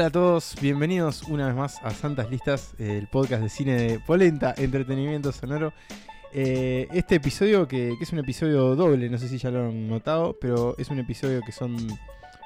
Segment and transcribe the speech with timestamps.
[0.00, 4.00] Hola a todos, bienvenidos una vez más a Santas Listas, el podcast de cine de
[4.00, 5.74] Polenta, entretenimiento sonoro.
[6.32, 9.88] Eh, este episodio, que, que es un episodio doble, no sé si ya lo han
[9.88, 11.76] notado, pero es un episodio que son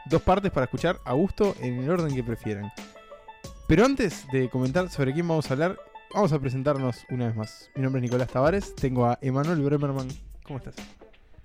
[0.07, 2.73] dos partes para escuchar a gusto en el orden que prefieran.
[3.69, 5.79] Pero antes de comentar sobre quién vamos a hablar,
[6.13, 7.71] vamos a presentarnos una vez más.
[7.77, 10.09] Mi nombre es Nicolás Tavares, tengo a Emanuel Bremerman.
[10.43, 10.75] ¿Cómo estás?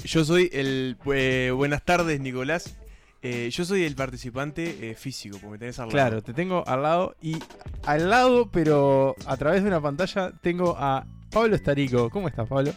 [0.04, 0.98] Yo soy el.
[1.14, 2.76] eh, buenas tardes, Nicolás.
[3.22, 5.92] Eh, yo soy el participante eh, físico, porque me tenés al lado.
[5.92, 7.38] Claro, te tengo al lado y
[7.84, 12.10] al lado, pero a través de una pantalla, tengo a Pablo Estarico.
[12.10, 12.72] ¿Cómo estás, Pablo?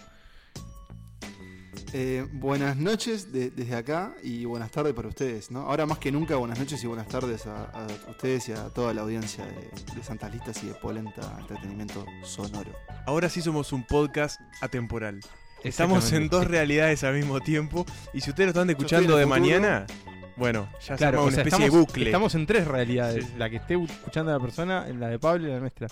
[1.95, 5.61] Eh, buenas noches de- desde acá y buenas tardes para ustedes, ¿no?
[5.61, 8.95] Ahora más que nunca, buenas noches y buenas tardes a, a ustedes y a toda
[8.95, 12.73] la audiencia de, de Santas Listas y de Polenta Entretenimiento Sonoro.
[13.07, 15.21] Ahora sí somos un podcast atemporal.
[15.65, 17.85] Estamos en dos realidades al mismo tiempo.
[18.15, 19.61] Y si ustedes lo están escuchando estoy de en el futuro.
[19.61, 19.87] mañana,
[20.37, 22.05] bueno, ya se Claro, arma o una especie estamos, de bucle.
[22.07, 23.25] estamos en tres realidades.
[23.27, 23.33] Sí.
[23.39, 25.89] La que esté escuchando la persona, la de Pablo y la nuestra.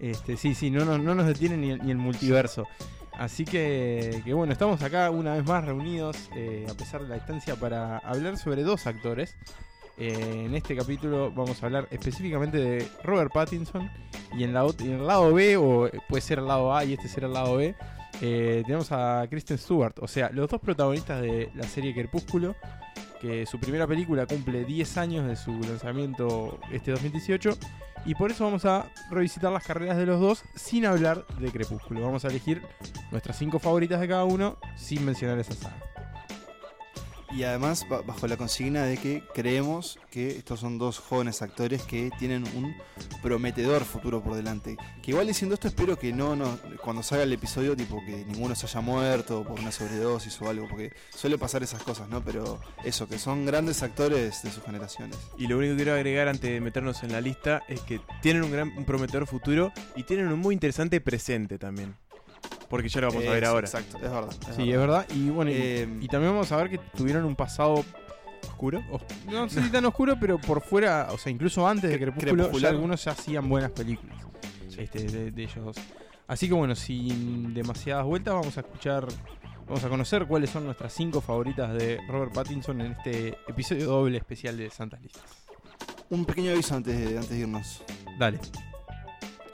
[0.00, 2.66] Este, sí, sí, no, nos- no nos detiene ni, el- ni el multiverso.
[3.16, 7.14] Así que, que bueno, estamos acá una vez más reunidos, eh, a pesar de la
[7.14, 9.36] distancia, para hablar sobre dos actores.
[9.96, 13.88] Eh, en este capítulo vamos a hablar específicamente de Robert Pattinson.
[14.36, 17.06] Y en, la, en el lado B, o puede ser el lado A y este
[17.06, 17.76] será el lado B,
[18.20, 19.94] eh, tenemos a Kristen Stewart.
[20.00, 22.56] O sea, los dos protagonistas de la serie Crepúsculo
[23.24, 27.56] que su primera película cumple 10 años de su lanzamiento este 2018
[28.04, 32.02] y por eso vamos a revisitar las carreras de los dos sin hablar de Crepúsculo.
[32.02, 32.60] Vamos a elegir
[33.10, 35.93] nuestras 5 favoritas de cada uno sin mencionar esa saga.
[37.36, 41.82] Y además, ba- bajo la consigna de que creemos que estos son dos jóvenes actores
[41.82, 42.76] que tienen un
[43.22, 44.76] prometedor futuro por delante.
[45.02, 48.54] Que igual diciendo esto, espero que no, no cuando salga el episodio, tipo que ninguno
[48.54, 52.22] se haya muerto por una sobredosis o algo, porque suele pasar esas cosas, ¿no?
[52.24, 55.16] Pero eso, que son grandes actores de sus generaciones.
[55.36, 58.44] Y lo único que quiero agregar antes de meternos en la lista es que tienen
[58.44, 61.96] un gran un prometedor futuro y tienen un muy interesante presente también.
[62.74, 63.66] Porque ya lo vamos a ver ahora.
[63.66, 64.34] Exacto, es verdad.
[64.56, 65.06] Sí, es verdad.
[65.14, 67.84] Y bueno, y, Eh, y también vamos a ver que tuvieron un pasado
[68.48, 68.82] ¿Oscuro?
[68.90, 72.14] os- no sé si tan oscuro, pero por fuera, o sea, incluso antes de Cre-
[72.18, 74.16] Crepúsculo, ya algunos ya hacían buenas películas
[74.76, 75.76] este, de, de ellos dos.
[76.26, 79.06] Así que bueno, sin demasiadas vueltas, vamos a escuchar,
[79.66, 84.18] vamos a conocer cuáles son nuestras cinco favoritas de Robert Pattinson en este episodio doble
[84.18, 85.22] especial de Santas Listas.
[86.10, 87.82] Un pequeño aviso antes de, antes de irnos.
[88.18, 88.38] Dale.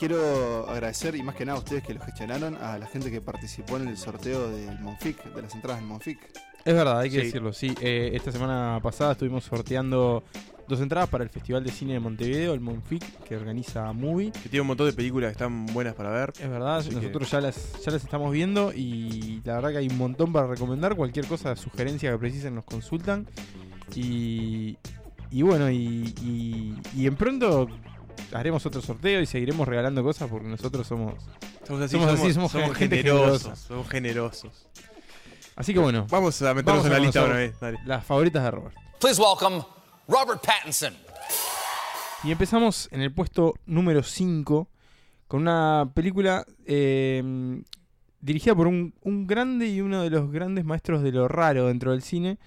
[0.00, 3.20] Quiero agradecer, y más que nada a ustedes que lo gestionaron, a la gente que
[3.20, 6.18] participó en el sorteo del Monfic, de las entradas del Monfic.
[6.64, 7.26] Es verdad, hay que Sí.
[7.26, 7.74] decirlo, sí.
[7.82, 10.22] Eh, esta semana pasada estuvimos sorteando
[10.66, 14.30] dos entradas para el Festival de Cine de Montevideo, el Monfic, que organiza Movie.
[14.32, 16.32] Que tiene un montón de películas que están buenas para ver.
[16.40, 19.78] Es verdad, Así que- nosotros ya las, ya las estamos viendo y la verdad que
[19.78, 20.96] hay un montón para recomendar.
[20.96, 23.26] Cualquier cosa, sugerencia que precisen nos consultan.
[23.94, 24.78] Y,
[25.30, 27.68] y bueno, y, y, y en pronto
[28.32, 31.14] haremos otro sorteo y seguiremos regalando cosas porque nosotros somos...
[31.66, 33.42] Somos así, Somos somos, así, somos somos gente generosos.
[33.42, 33.56] generosa.
[33.56, 34.66] Somos generosos.
[35.56, 37.60] Así que bueno, Vamos a meternos Vamos en a la lista una vez.
[37.60, 37.78] Dale.
[37.84, 38.74] las favoritas de Robert.
[39.00, 39.62] Please welcome
[40.08, 40.94] Robert Pattinson.
[42.24, 44.68] Y empezamos en el puesto número 5
[45.28, 47.62] con una película eh,
[48.20, 51.92] dirigida por un, un grande y uno de los grandes maestros de lo raro dentro
[51.92, 52.38] del cine.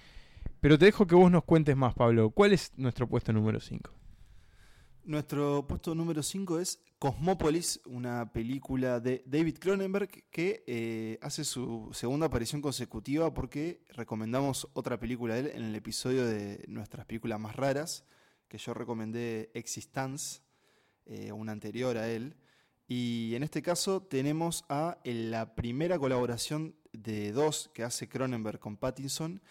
[0.60, 2.30] Pero te dejo que vos nos cuentes más, Pablo.
[2.30, 3.90] ¿Cuál es nuestro puesto número 5?
[5.06, 11.90] Nuestro puesto número 5 es Cosmópolis, una película de David Cronenberg que eh, hace su
[11.92, 17.38] segunda aparición consecutiva porque recomendamos otra película de él en el episodio de nuestras películas
[17.38, 18.06] más raras,
[18.48, 20.40] que yo recomendé Existence,
[21.04, 22.34] eh, una anterior a él.
[22.88, 28.78] Y en este caso tenemos a la primera colaboración de dos que hace Cronenberg con
[28.78, 29.42] Pattinson.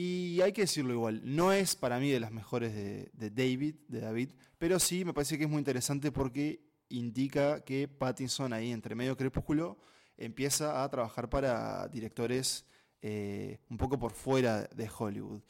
[0.00, 4.00] Y hay que decirlo igual, no es para mí de las mejores de, David, de
[4.00, 8.94] David, pero sí me parece que es muy interesante porque indica que Pattinson ahí entre
[8.94, 9.76] medio crepúsculo
[10.16, 12.64] empieza a trabajar para directores
[13.02, 15.42] eh, un poco por fuera de Hollywood.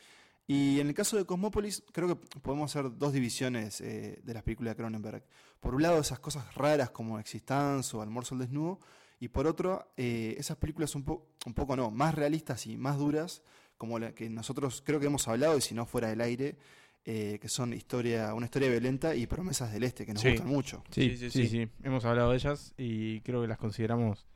[0.47, 4.45] Y en el caso de Cosmópolis, creo que podemos hacer dos divisiones eh, de las
[4.45, 5.25] películas de Cronenberg.
[5.61, 8.81] Por un lado, esas cosas raras como Existence o Almuerzo al Desnudo,
[9.21, 11.05] y por otro, eh, esas películas un,
[11.45, 13.43] un poco no, más realistas y más duras,
[13.79, 16.57] como la que nosotros creo que hemos hablado, y si no fuera del aire,
[17.05, 20.31] eh, que son historia, una historia violenta y promesas del este, que nos Sí.
[20.31, 20.85] gustan mucho.
[20.91, 21.69] Sí, Sí, sí, sí, sí, sí.
[21.83, 24.27] Hemos hablado de ellas y creo que las consideramos,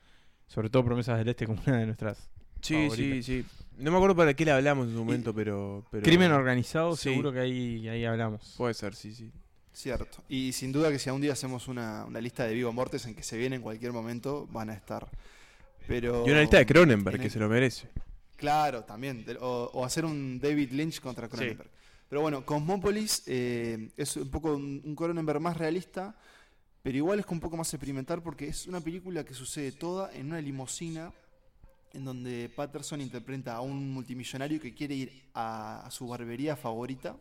[0.47, 2.31] sobre todo Promesas del Este, como una de nuestras.
[2.63, 3.45] Sí, sí, sí.
[3.79, 6.05] No me acuerdo para qué le hablamos en su momento, pero, pero.
[6.05, 7.11] Crimen organizado, Sí.
[7.11, 8.55] seguro que ahí, ahí hablamos.
[8.57, 9.33] Puede ser, sí, sí.
[9.73, 10.19] Cierto.
[10.29, 13.15] Y sin duda que si algún día hacemos una, una lista de vivo mortes en
[13.15, 15.09] que se viene en cualquier momento, van a estar.
[15.89, 17.89] Pero, Y una lista de Cronenberg, en que el- se lo merece.
[18.43, 19.25] Claro, también.
[19.41, 21.71] O, o hacer un David Lynch contra Cronenberg.
[22.09, 26.17] Pero bueno, Cosmópolis eh, es un poco un, un Cronenberg más realista,
[26.83, 30.27] pero igual es un poco más experimental porque es una película que sucede toda en
[30.27, 31.13] una limusina
[31.93, 37.17] en donde Patterson interpreta a un multimillonario que quiere ir a, a su barbería favorita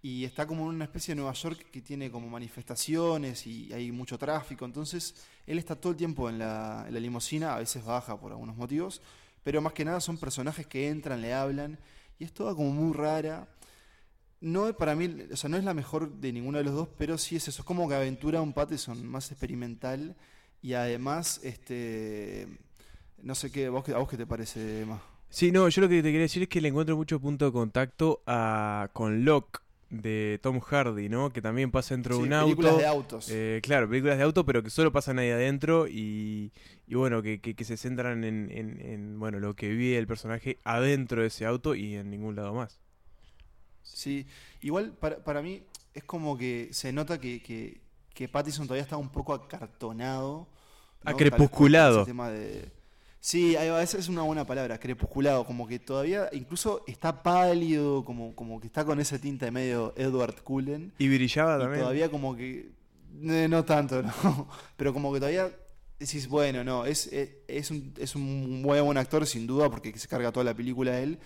[0.00, 3.90] y está como en una especie de Nueva York que tiene como manifestaciones y hay
[3.90, 7.84] mucho tráfico, entonces él está todo el tiempo en la, en la limusina, a veces
[7.84, 9.02] baja por algunos motivos,
[9.46, 11.78] pero más que nada son personajes que entran, le hablan
[12.18, 13.46] y es toda como muy rara.
[14.40, 17.16] No para mí, o sea, no es la mejor de ninguno de los dos, pero
[17.16, 20.16] sí es eso, es como que aventura un Patterson más experimental
[20.62, 22.48] y además, este,
[23.22, 25.00] no sé qué, ¿vos, ¿a vos qué te parece, Emma?
[25.30, 27.52] Sí, no, yo lo que te quería decir es que le encuentro mucho punto de
[27.52, 31.32] contacto a, con Locke de Tom Hardy, ¿no?
[31.32, 32.80] Que también pasa dentro de un películas auto.
[32.82, 33.28] de autos.
[33.30, 36.52] Eh, claro, películas de auto, pero que solo pasan ahí adentro y,
[36.88, 40.06] y bueno, que, que- que se centran en, en- en, bueno, lo que vive el
[40.06, 42.80] personaje adentro de ese auto y en ningún lado más.
[43.82, 44.26] Sí,
[44.60, 45.62] igual para, para mí
[45.94, 47.80] es como que se nota que, que,
[48.12, 50.48] que Pattinson todavía está un poco acartonado.
[51.04, 51.16] Ah, ¿no?
[51.16, 51.98] crepusculado.
[52.02, 52.72] Ese tema de-
[53.26, 58.36] Sí, ahí esa es una buena palabra, crepusculado, como que todavía incluso está pálido, como,
[58.36, 60.92] como que está con ese tinte medio Edward Cullen.
[60.96, 61.80] Y brillaba Y también.
[61.80, 62.70] todavía como que...
[63.24, 64.48] eh, no tanto, ¿no?
[64.76, 65.50] Pero como que todavía
[65.98, 69.98] decís, bueno, no, es, es, es un, es un muy buen actor sin duda porque
[69.98, 71.18] se carga toda la película él,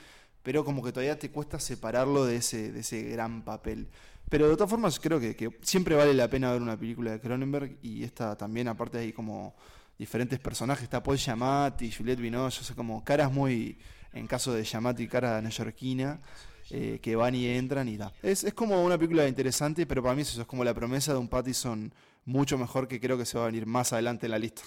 [0.43, 3.89] pero como que todavía te cuesta separarlo de ese, de ese gran papel.
[4.31, 7.21] Pero de todas formas creo que, que siempre vale la pena ver una película de
[7.21, 9.55] Cronenberg y esta también, aparte hay como
[10.01, 13.77] diferentes personajes, está Paul Giamatti, Juliette Binoche, o sea, como caras muy,
[14.15, 16.23] en caso de Giamatti, cara neoyorquina,
[16.71, 18.11] eh, que van y entran y da.
[18.23, 21.13] Es, es como una película interesante, pero para mí es eso, es como la promesa
[21.13, 21.93] de un Pattison
[22.25, 24.63] mucho mejor que creo que se va a venir más adelante en la lista.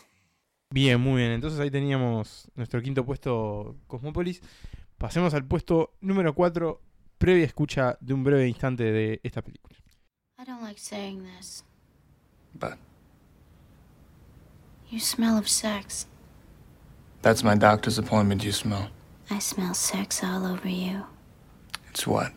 [0.69, 1.31] Bien, muy bien.
[1.31, 4.39] Entonces ahí teníamos nuestro quinto puesto Cosmópolis.
[4.99, 6.79] Pasemos al puesto número 4,
[7.17, 9.75] previa escucha de un breve instante de esta película.
[10.39, 11.65] I don't like saying this.
[12.53, 12.77] But
[14.93, 16.05] You smell of sex.
[17.23, 18.89] that's my doctor's appointment you smell.
[19.27, 21.01] I smell sex all over you.
[21.89, 22.31] It's what?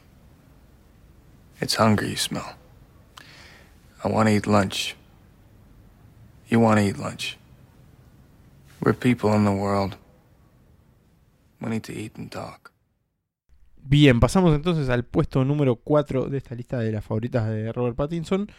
[1.61, 2.55] It's hunger you smell.
[4.03, 4.97] I want to eat lunch.
[6.49, 7.37] You want to eat lunch.
[8.81, 9.99] We're people in the world.
[11.61, 12.73] We need to eat and talk.
[13.77, 17.97] Bien, pasamos entonces al puesto número 4 de esta lista de las favoritas de Robert
[17.97, 18.51] Pattinson.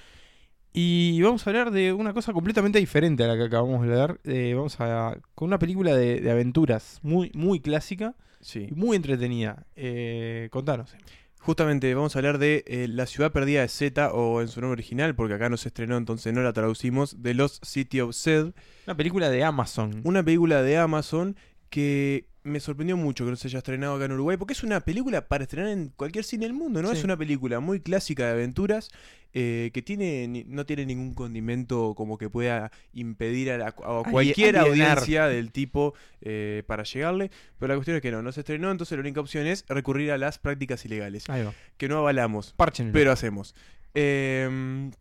[0.80, 4.20] Y vamos a hablar de una cosa completamente diferente a la que acabamos de ver.
[4.26, 5.18] Eh, vamos a.
[5.34, 8.68] con una película de, de aventuras muy, muy clásica Sí.
[8.70, 9.66] y muy entretenida.
[9.76, 10.96] Eh, contanos.
[11.40, 14.74] Justamente vamos a hablar de eh, La ciudad perdida de Z, o en su nombre
[14.74, 18.52] original, porque acá no se estrenó, entonces no la traducimos, de Lost City of Zed.
[18.86, 20.02] Una película de Amazon.
[20.04, 21.36] Una película de Amazon
[21.70, 24.80] que me sorprendió mucho que no se haya estrenado acá en Uruguay, porque es una
[24.80, 26.92] película para estrenar en cualquier cine del mundo, ¿no?
[26.92, 26.98] Sí.
[27.00, 28.90] Es una película muy clásica de aventuras
[29.34, 34.58] eh, que tiene no tiene ningún condimento como que pueda impedir a, la- a cualquier
[34.58, 34.92] alienar.
[35.00, 38.72] audiencia del tipo eh, para llegarle, pero la cuestión es que no, no se estrenó,
[38.72, 41.54] entonces la única opción es recurrir a las prácticas ilegales, Ahí va.
[41.76, 42.56] que no avalamos.
[42.94, 43.54] Pero hacemos.
[43.94, 44.92] Em,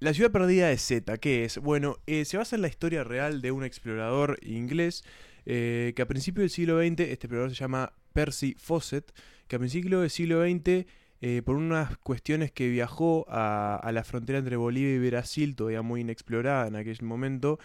[0.00, 1.58] la ciudad perdida de Z, ¿qué es?
[1.58, 5.04] Bueno, eh, se basa en la historia real de un explorador inglés
[5.46, 9.12] eh, que a principios del siglo XX, este explorador se llama Percy Fawcett,
[9.48, 10.86] que a principios del siglo XX,
[11.20, 15.82] eh, por unas cuestiones que viajó a, a la frontera entre Bolivia y Brasil, todavía
[15.82, 17.58] muy inexplorada en aquel momento,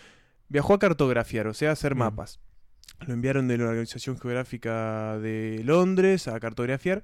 [0.48, 2.06] viajó a cartografiar, o sea, a hacer Bien.
[2.06, 2.40] mapas.
[3.08, 7.04] Lo enviaron de la Organización Geográfica de Londres a cartografiar.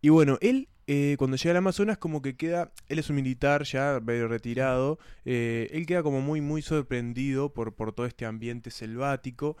[0.00, 3.62] Y bueno, él eh, cuando llega al Amazonas como que queda, él es un militar
[3.62, 8.70] ya medio retirado, eh, él queda como muy muy sorprendido por, por todo este ambiente
[8.70, 9.56] selvático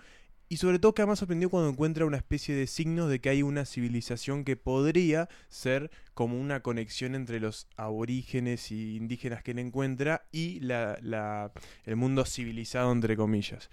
[0.52, 3.42] y sobre todo queda más sorprendido cuando encuentra una especie de signos de que hay
[3.42, 9.60] una civilización que podría ser como una conexión entre los aborígenes y indígenas que él
[9.60, 11.52] encuentra y la-
[11.86, 13.70] el mundo civilizado entre comillas.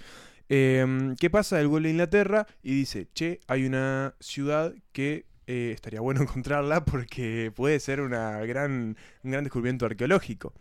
[0.48, 1.60] Em, ¿Qué pasa?
[1.60, 6.86] Él vuelve a Inglaterra y dice, che, hay una ciudad que eh, estaría bueno encontrarla
[6.86, 10.54] porque puede ser una gran, un gran descubrimiento arqueológico.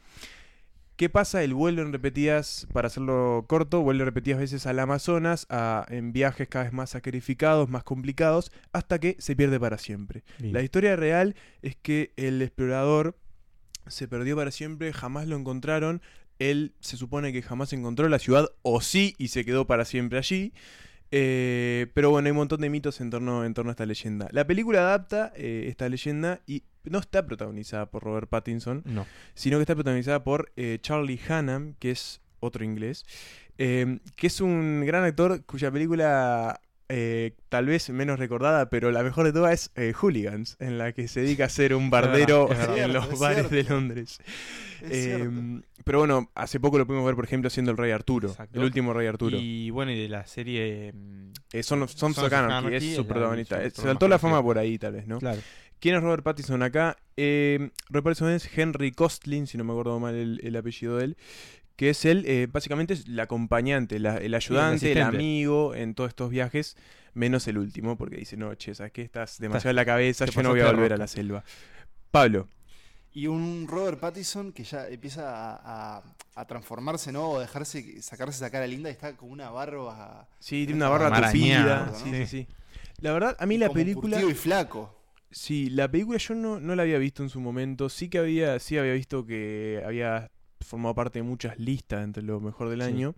[0.99, 1.45] ¿Qué pasa?
[1.45, 6.49] Él vuelve en repetidas, para hacerlo corto, vuelve repetidas veces al Amazonas a- en viajes
[6.49, 10.25] cada vez más sacrificados, más complicados, hasta que se pierde para siempre.
[10.41, 10.53] Bien.
[10.53, 13.17] La historia real es que el explorador
[13.87, 16.03] se perdió para siempre, jamás lo encontraron.
[16.41, 20.19] Él se supone que jamás encontró la ciudad, o sí, y se quedó para siempre
[20.19, 20.53] allí.
[21.11, 24.29] Eh, pero bueno, hay un montón de mitos en torno, en torno a esta leyenda.
[24.33, 29.07] La película adapta eh, esta leyenda y no está protagonizada por Robert Pattinson, No.
[29.35, 33.05] sino que está protagonizada por eh, Charlie Hunnam, que es otro inglés,
[33.57, 39.27] que es un gran actor cuya película eh, tal vez menos recordada, pero la mejor
[39.27, 42.59] de todas es eh, Hooligans, en la que se dedica a ser un bardero es
[42.59, 42.79] verdad.
[42.79, 43.63] en los es bares de.
[43.65, 44.19] Londres.
[44.83, 45.67] Es Eh, cierto.
[45.85, 48.59] pero bueno, hace poco lo pudimos ver, por ejemplo, haciendo el Rey Arturo, Exacto.
[48.59, 49.37] el último Rey Arturo.
[49.39, 50.93] Y bueno, y de la serie.
[50.95, 53.61] mm, Eh, Son of Sons of Anarchy, es su protagonista.
[53.63, 55.19] Se saltó la fama por ahí, tal vez, ¿no?
[55.19, 55.41] Claro.
[55.81, 56.97] ¿Quién es Robert Pattinson acá?
[57.17, 57.73] Robert
[58.05, 61.17] Pattinson es Henry Costlin, si no me acuerdo mal el, el apellido de él,
[61.79, 66.09] que es él, eh, básicamente es el acompañante, la- el ayudante, el, amigo en todos
[66.09, 66.77] estos viajes,
[67.15, 69.03] menos el último, porque dice, no, che, ¿sabes qué?
[69.03, 70.99] Estás demasiado en la cabeza, yo no voy a volver a rosca".
[70.99, 71.45] la selva.
[72.11, 72.49] Pablo,
[73.13, 76.03] Y un Robert Pattinson que ya empieza a, a-
[76.35, 77.31] a transformarse, ¿no?
[77.31, 80.29] O dejarse, sacarse esa cara linda y está con una barba.
[80.41, 81.87] sí, tiene una barba tupida.
[81.93, 81.95] ¿no?
[81.97, 82.47] Sí, sí, sí.
[83.01, 84.21] La verdad, a mí la como película...
[84.21, 84.97] y flaco.
[85.31, 87.89] Sí, la película yo no, no la había visto en su momento.
[87.89, 92.41] Sí que había, sí había visto que había formado parte de muchas listas entre lo
[92.41, 92.89] mejor del Sí.
[92.89, 93.15] año.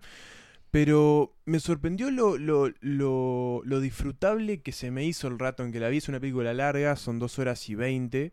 [0.71, 5.71] Pero me sorprendió lo, lo, lo, lo disfrutable que se me hizo el rato en
[5.71, 5.97] que la vi.
[5.97, 8.31] Es una película larga, son dos horas y veinte.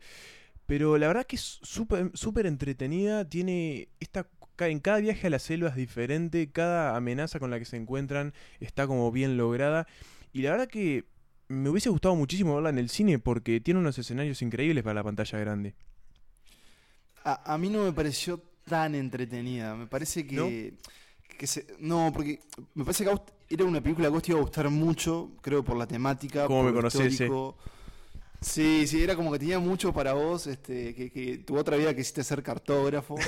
[0.67, 3.29] Pero la verdad que es súper súper entretenida.
[3.29, 4.29] Tiene esta
[4.61, 6.51] en cada viaje a la selva es diferente.
[6.53, 9.87] Cada amenaza con la que se encuentran está como bien lograda.
[10.33, 11.07] Y la verdad que
[11.49, 15.05] me hubiese gustado muchísimo verla en el cine porque tiene unos escenarios increíbles para la
[15.05, 15.75] pantalla grande.
[17.25, 19.75] A, a mí no me pareció tan entretenida.
[19.75, 20.75] Me parece que.
[21.39, 22.41] que se- no, porque
[22.75, 23.11] me parece que
[23.55, 26.47] era una película que a vos te iba a gustar mucho, creo, por la temática.
[26.47, 27.27] Cómo por me conocés, sí.
[28.41, 31.93] Sí, sí, era como que tenía mucho para vos, este, que, que tu otra vida
[31.95, 33.17] quisiste ser cartógrafo.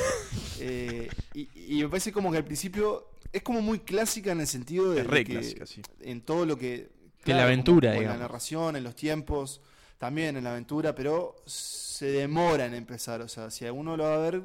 [0.62, 4.46] Eh, y, y me parece como que al principio es como muy clásica en el
[4.46, 5.80] sentido de, Es re que clásica, sí.
[6.02, 6.90] en todo lo que...
[7.24, 9.62] Que la como- aventura, como en la narración, en los tiempos,
[9.96, 13.22] también en la aventura, pero se demora en empezar.
[13.22, 14.42] O sea, si alguno lo va a ver,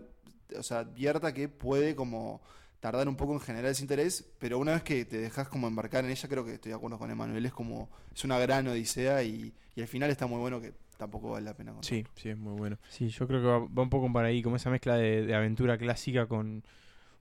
[0.57, 2.41] o sea, advierta que puede como
[2.79, 6.05] tardar un poco en generar ese interés, pero una vez que te dejas como embarcar
[6.05, 9.23] en ella, creo que estoy de acuerdo con Emanuel, es como, es una gran odisea
[9.23, 11.89] y, y al final está muy bueno que tampoco vale la pena contar.
[11.89, 12.77] Sí, sí, es muy bueno.
[12.89, 15.35] Sí, yo creo que va, va un poco para ahí, como esa mezcla de, de
[15.35, 16.63] aventura clásica con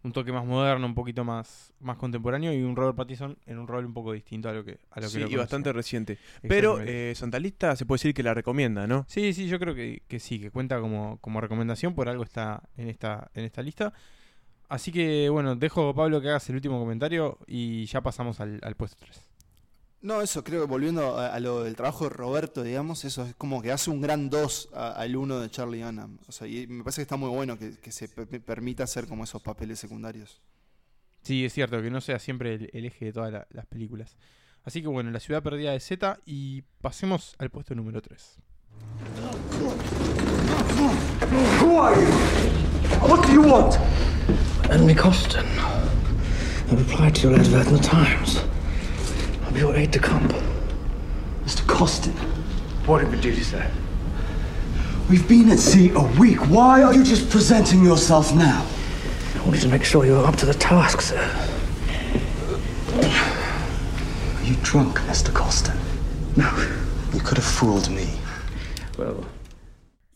[0.04, 3.66] un toque más moderno, un poquito más, más contemporáneo y un Robert Pattinson en un
[3.66, 6.18] rol un poco distinto a lo que a lo Sí, que lo y bastante reciente.
[6.42, 9.06] Pero eh, Santa Lista se puede decir que la recomienda, ¿no?
[9.08, 12.62] Sí, sí, yo creo que, que sí, que cuenta como, como recomendación, por algo está
[12.76, 13.94] en esta, en esta lista.
[14.68, 18.74] Así que bueno, dejo Pablo que hagas el último comentario y ya pasamos al, al
[18.76, 19.33] puesto 3.
[20.04, 23.34] No, eso creo que volviendo a, a lo del trabajo de Roberto, digamos, eso es
[23.36, 26.18] como que hace un gran 2 al 1 de Charlie Hunnam.
[26.28, 29.06] O sea, y me parece que está muy bueno que, que se pe- permita hacer
[29.08, 30.42] como esos papeles secundarios.
[31.22, 34.14] Sí, es cierto, que no sea siempre el, el eje de todas la- las películas.
[34.64, 38.36] Así que bueno, La ciudad perdida de Z y pasemos al puesto número 3.
[41.62, 42.10] Who are you?
[43.08, 43.74] What do you want?
[44.70, 45.46] Henry Coston.
[46.70, 48.38] I replied to your advert in the Times.
[49.54, 50.32] I'll be your aide de camp.
[51.44, 51.64] Mr.
[51.68, 52.12] Costin,
[52.86, 53.70] What did we do to say?
[55.08, 56.38] we've been at sea a week.
[56.48, 58.66] Why are you just presenting yourself now?
[59.36, 61.20] I wanted to make sure you were up to the task, sir.
[62.94, 65.32] Are you drunk, Mr.
[65.32, 65.76] Costin?
[66.36, 66.50] No.
[67.12, 68.08] You could have fooled me.
[68.98, 69.24] Well,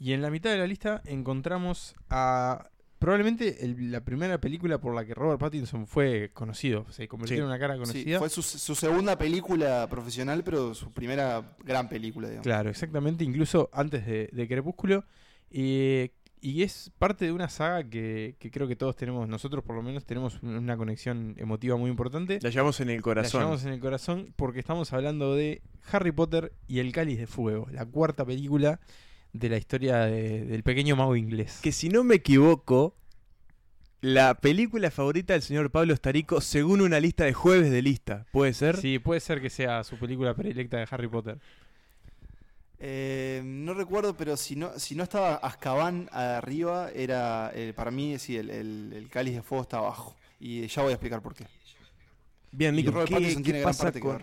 [0.00, 2.67] Y en la mitad de la lista encontramos a
[2.98, 6.86] probablemente el- la primera película por la que Robert Pattinson fue conocido.
[6.90, 7.40] Se convirtió Sí.
[7.40, 8.18] en una cara Sí, conocida.
[8.18, 12.44] fue su, su segunda película profesional, pero su primera gran película, digamos.
[12.44, 15.04] Claro, exactamente, incluso antes de, de Crepúsculo.
[15.50, 19.74] Eh, y es parte de una saga que, que creo que todos tenemos, nosotros por
[19.74, 22.38] lo menos tenemos un- una conexión emotiva muy importante.
[22.42, 23.40] La llevamos en el La corazón.
[23.40, 27.66] llevamos en el corazón porque estamos hablando de Harry Potter y el Cáliz de Fuego,
[27.72, 28.78] la cuarta película
[29.32, 31.60] de la historia de- del pequeño mago inglés.
[31.62, 32.94] Que si no me equivoco,
[34.00, 38.26] la película favorita del señor Pablo Estarico según una lista de jueves de lista.
[38.32, 38.76] ¿Puede ser?
[38.80, 41.38] Sí, puede ser que sea su película predilecta de Harry Potter.
[42.80, 48.18] Eh, no recuerdo, pero si no, si no estaba Azkaban arriba, era eh, para mí
[48.18, 50.14] sí, el, el- el cáliz de fuego está abajo.
[50.38, 51.44] Y ya voy a explicar por qué.
[52.52, 54.22] Bien, Nico, ¿qué, qué pasa con.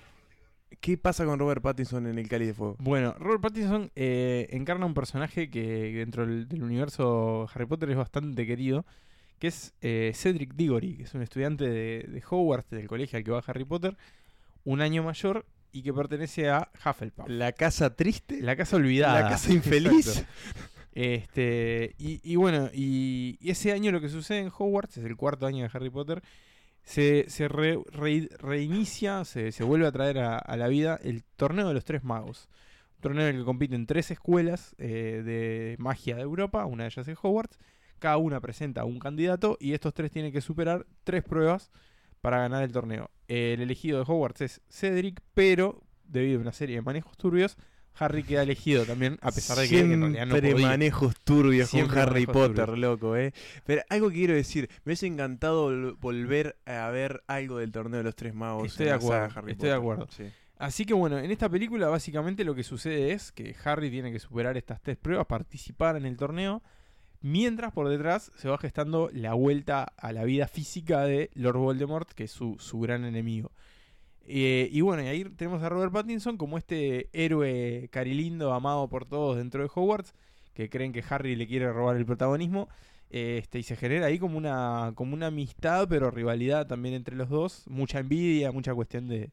[0.80, 2.76] ¿Qué pasa con Robert Pattinson en el Cáliz de Fuego?
[2.80, 7.98] Bueno, Robert Pattinson eh, encarna un personaje que dentro del, del universo Harry Potter es
[7.98, 8.86] bastante querido,
[9.40, 13.24] que es eh, Cedric Diggory, que es un estudiante de, de Hogwarts, del colegio al
[13.24, 13.98] que va Harry Potter,
[14.64, 17.28] un año mayor y que pertenece a Hufflepuff.
[17.28, 18.42] La casa triste.
[18.42, 19.22] La casa olvidada.
[19.22, 20.08] La casa infeliz.
[20.08, 20.32] Exacto.
[20.94, 25.18] Este, y, y bueno, y, y ese año lo que sucede en Hogwarts, es el
[25.18, 26.24] cuarto año de Harry Potter,
[26.86, 31.68] se, se re- re- reinicia, se, vuelve a traer a, a la vida el torneo
[31.68, 32.48] de los tres magos.
[32.96, 36.90] Un torneo en el que compiten tres escuelas eh, de magia de Europa, una de
[36.90, 37.60] ellas es Hogwarts.
[38.00, 41.72] Cada una presenta a un candidato y estos tres tienen que superar tres pruebas
[42.22, 43.10] para ganar el torneo.
[43.28, 47.58] El elegido de Hogwarts es Cedric, pero debido a una serie de manejos turbios,
[47.98, 50.68] Harry queda elegido también, a pesar de que, en realidad no Siempre podía.
[50.68, 52.80] manejos turbios Siempre con Harry Potter, turbios.
[52.80, 53.34] loco, eh.
[53.66, 57.98] Pero algo que quiero decir, me hubiese encantado vol- volver a ver algo del torneo
[58.00, 58.66] de los tres magos.
[58.68, 60.08] Estoy de acuerdo, Harry estoy de acuerdo.
[60.16, 60.24] Sí.
[60.58, 64.20] Así que bueno, en esta película básicamente lo que sucede es que Harry tiene que
[64.20, 66.64] superar estas tres pruebas, participar en el torneo,
[67.22, 72.10] mientras por detrás se va gestando la vuelta a la vida física de Lord Voldemort,
[72.12, 73.52] que es su, su gran enemigo.
[74.28, 79.06] Eh, y bueno, y ahí tenemos a Robert Pattinson como este héroe carilindo, amado por
[79.06, 80.14] todos dentro de Hogwarts,
[80.54, 82.68] que creen que Harry le quiere robar el protagonismo.
[83.12, 87.30] Este, y se genera ahí como una, como una amistad, pero rivalidad también entre los
[87.30, 87.64] dos.
[87.68, 89.30] Mucha envidia, mucha cuestión de,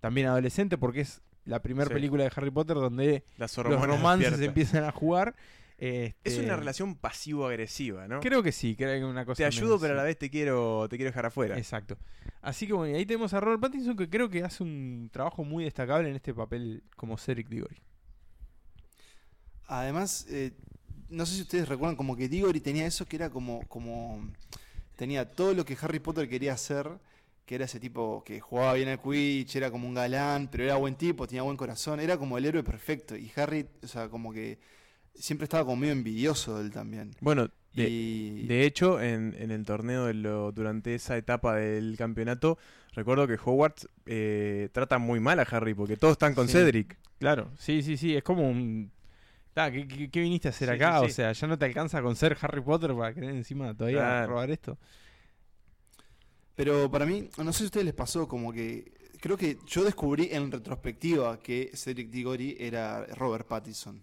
[0.00, 1.94] también adolescente, porque es la primera Sí.
[1.94, 4.44] película de Harry Potter donde Las los romances despiertan.
[4.48, 5.34] empiezan a jugar.
[5.76, 8.20] Es Este, una relación pasivo-agresiva, ¿no?
[8.20, 9.38] Creo que sí, creo que una cosa.
[9.38, 11.58] Te ayudo, menos, pero a la vez te quiero, te quiero dejar afuera.
[11.58, 11.98] Exacto.
[12.42, 15.44] Así que bueno, y ahí tenemos a Robert Pattinson que creo que hace un trabajo
[15.44, 17.80] muy destacable en este papel como Cedric Diggory.
[19.66, 20.52] Además, eh,
[21.08, 24.30] no sé si ustedes recuerdan, como que Diggory tenía eso que era como, como.
[24.96, 26.88] Tenía todo lo que Harry Potter quería hacer,
[27.46, 30.76] que era ese tipo que jugaba bien al Quidditch, era como un galán, pero era
[30.76, 33.16] buen tipo, tenía buen corazón, era como el héroe perfecto.
[33.16, 34.58] Y Harry, o sea, como que
[35.14, 37.14] siempre estaba como medio envidioso de él también.
[37.20, 41.96] Bueno, de, y de hecho, en, en el torneo, de lo- durante esa etapa del
[41.96, 42.58] campeonato,
[42.92, 46.52] recuerdo que Hogwarts eh, trata muy mal a Harry porque todos están con Sí.
[46.54, 46.98] Cedric.
[47.18, 48.90] Claro, sí, sí, sí, es como un...
[49.56, 50.98] Ah, ¿qué, qué- qué viniste a hacer Sí, acá?
[51.00, 53.98] sí, O sea, ya no te alcanza con ser Harry Potter para querer encima todavía
[54.00, 54.32] Claro.
[54.32, 54.78] robar esto.
[56.54, 59.82] Pero para mí, no sé si a ustedes les pasó, como que creo que yo
[59.84, 64.02] descubrí en retrospectiva que Cedric Diggory era Robert Pattinson.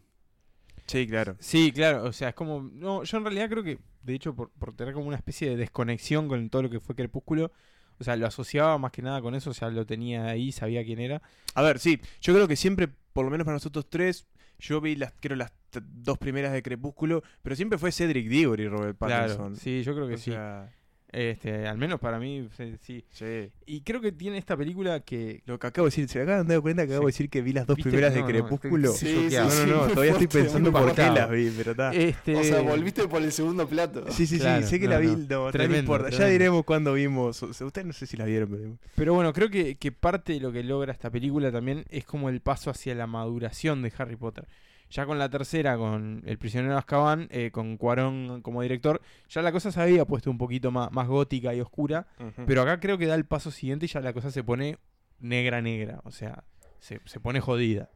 [0.91, 1.35] Sí, claro.
[1.39, 2.61] Sí, claro, o sea, es como...
[2.73, 5.55] No, yo en realidad creo que, de hecho, por, por tener como una especie de
[5.55, 7.51] desconexión con todo lo que fue Crepúsculo,
[7.99, 10.83] o sea, lo asociaba más que nada con eso, o sea, lo tenía ahí, sabía
[10.83, 11.21] quién era.
[11.53, 14.27] A ver, sí, yo creo que siempre, por lo menos para nosotros tres,
[14.59, 18.67] yo vi las, creo las dos primeras de Crepúsculo, pero siempre fue Cedric Diggory y
[18.67, 19.37] Robert Pattinson.
[19.37, 20.31] Claro, sí, yo creo que O sí.
[20.31, 20.71] sea,
[21.13, 23.49] Este, al menos para mí, sí, sí.
[23.65, 25.41] Y creo que tiene esta película que...
[25.45, 27.41] Lo que acabo de decir, ¿se acaban de dar cuenta que acabo de decir que
[27.41, 28.91] vi las dos primeras de No, no, Crepúsculo?
[28.93, 31.91] estoy- Sí, sí, no, no, no, todavía estoy pensando por qué las vi, pero está.
[31.93, 32.35] Este...
[32.37, 34.05] O sea, volviste por el segundo plato.
[34.09, 35.17] Sí, sí, Claro, sí, sé que no, la vi, no.
[35.17, 36.09] no, no Tremendo, importa.
[36.11, 37.43] Ya diremos cuándo vimos.
[37.43, 38.77] O sea, ustedes no sé si la vieron, pero...
[38.95, 42.29] Pero bueno, creo que, que parte de lo que logra esta película también es como
[42.29, 44.47] el paso hacia la maduración de Harry Potter.
[44.91, 49.41] Ya con la tercera, con El prisionero de Azkaban, eh, con Cuarón como director, ya
[49.41, 52.05] la cosa se había puesto un poquito más, más gótica y oscura.
[52.45, 54.77] Pero acá creo que da el paso siguiente y ya la cosa se pone
[55.19, 56.01] negra, negra.
[56.03, 56.43] O sea,
[56.79, 57.89] se, se pone jodida.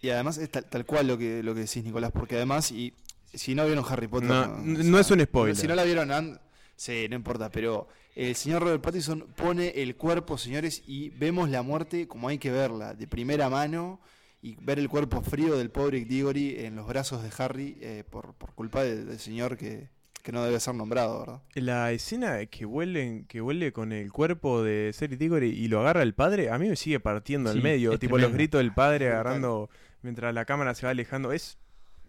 [0.00, 2.92] Y además es tal, tal cual lo que, lo que decís, Nicolás, porque además, y
[3.32, 4.28] si no vieron Harry Potter...
[4.28, 5.56] No, o n- sea, no es un spoiler.
[5.56, 6.38] Si no la vieron, and-
[6.76, 11.62] sí, no importa, pero el señor Robert Pattinson pone el cuerpo, señores, y vemos la
[11.62, 14.00] muerte como hay que verla, de primera mano,
[14.50, 18.34] y ver el cuerpo frío del pobre Diggory en los brazos de Harry eh, por,
[18.34, 19.88] por culpa de- del señor que,
[20.22, 21.42] que no debe ser nombrado, ¿verdad?
[21.54, 26.02] La escena que huele, que huele con el cuerpo de Cedric Diggory y lo agarra
[26.02, 27.98] el padre, a mí me sigue partiendo Sí, al medio.
[27.98, 29.68] Tipo los gritos del padre agarrando
[30.02, 31.32] mientras la cámara se va alejando.
[31.32, 31.58] Es,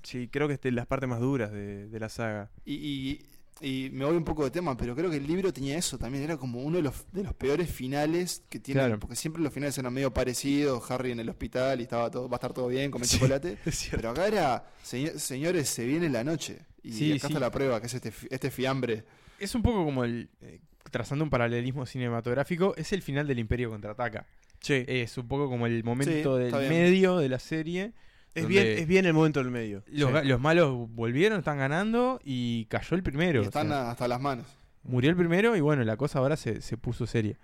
[0.03, 2.49] sí, creo que es de las partes más duras de, de la saga.
[2.65, 3.25] Y, y-
[3.61, 6.23] y me voy un poco de tema, pero creo que el libro tenía eso también.
[6.23, 8.81] Era como uno de los, de los peores finales que tiene.
[8.81, 8.99] Claro.
[8.99, 10.89] Porque siempre los finales eran medio parecidos.
[10.91, 13.57] Harry en el hospital y estaba todo, va a estar todo bien, come chocolate.
[13.65, 13.97] Es cierto.
[13.97, 16.59] Pero acá era, "Señor- señores, se viene la noche.
[16.83, 17.33] Y Sí, acá sí.
[17.33, 19.03] está la prueba, que es este, este fiambre.
[19.39, 20.29] Es un poco como el.
[20.41, 20.59] eh,
[20.91, 24.25] trazando un paralelismo cinematográfico, es el final del Imperio contraataca.
[24.61, 24.85] Sí.
[24.87, 27.93] Es un poco como el momento del medio de la serie.
[28.35, 29.83] Es, bien, es bien el momento del medio.
[29.87, 30.15] Los, Sí.
[30.15, 33.41] ga- los malos volvieron, están ganando y cayó el primero.
[33.41, 34.45] Y o están sea, hasta las manos.
[34.83, 37.37] murió el primero y bueno, la cosa ahora se, se puso seria.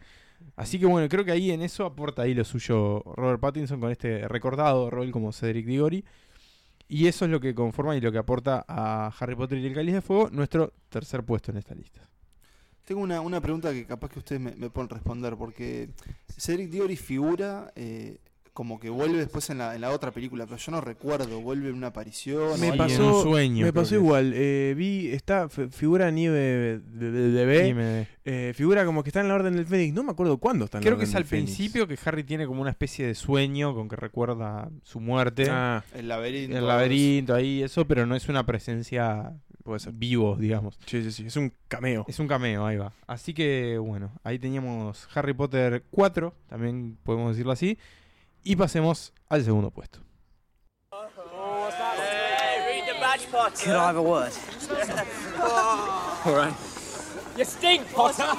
[0.56, 3.92] Así que bueno, creo que ahí en eso aporta ahí lo suyo Robert Pattinson con
[3.92, 6.04] este recordado rol como Cedric Diggory.
[6.90, 9.74] Y eso es lo que conforma y lo que aporta a Harry Potter y el
[9.74, 12.02] Cáliz de Fuego, nuestro tercer puesto en esta lista.
[12.86, 15.90] Tengo una, una pregunta que capaz que ustedes me, me pueden responder, porque
[16.38, 18.18] Cedric Diggory figura eh,
[18.54, 21.70] como que vuelve después en la, en la otra película, pero yo no recuerdo, vuelve
[21.70, 22.60] en una aparición.
[22.60, 24.32] Me pasó, un sueño, me pasó que igual.
[24.36, 29.28] eh, vi, está, figura Nieve de, de- de B, eh, figura como que está en
[29.28, 29.94] la Orden del Fénix.
[29.94, 31.56] No me acuerdo cuándo está en la Creo que Orden es al Fénix.
[31.56, 35.48] principio que Harry tiene como una especie de sueño con que recuerda su muerte.
[35.50, 36.56] Ah, El laberinto.
[36.58, 39.94] el laberinto ahí, eso, pero no es una presencia puede ser.
[39.94, 40.78] vivo, digamos.
[40.86, 41.26] Sí, sí, sí.
[41.26, 42.06] Es un cameo.
[42.08, 42.94] Es un cameo, ahí va.
[43.08, 47.78] Así que, bueno, ahí teníamos Harry Potter 4, también podemos decirlo así.
[48.44, 50.00] Y pasemos al segundo puesto.
[53.56, 54.32] Could I have a word?
[56.26, 56.54] All right.
[57.38, 58.30] You stink, Potter!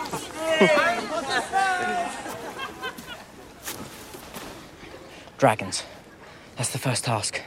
[5.39, 5.83] Dragons.
[6.57, 7.43] That's the first task.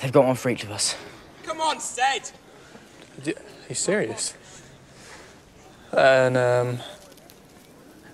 [0.00, 0.94] They've got one for each of us.
[1.44, 2.30] Come on, Sed!
[3.66, 4.34] He's serious.
[5.92, 6.78] And, um.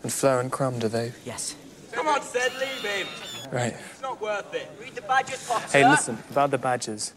[0.03, 1.12] And Flo and Crumb, do they?
[1.24, 1.57] Yes.
[1.92, 3.07] Come on, Sed, leave him.
[3.53, 3.75] Right.
[3.75, 4.69] It's not worth it.
[4.81, 5.67] Read the badges, Potter.
[5.73, 7.15] Hey, listen, about the badges.